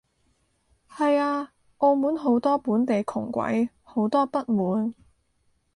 [0.89, 4.95] 係啊，澳門好多本地窮鬼，好多不滿